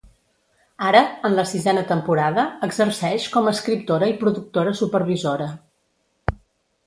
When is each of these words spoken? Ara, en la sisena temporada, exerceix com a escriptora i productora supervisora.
Ara, 0.91 0.99
en 1.27 1.35
la 1.39 1.43
sisena 1.49 1.81
temporada, 1.91 2.45
exerceix 2.67 3.27
com 3.35 3.49
a 3.49 3.53
escriptora 3.57 4.09
i 4.13 4.15
productora 4.23 4.73
supervisora. 4.79 5.51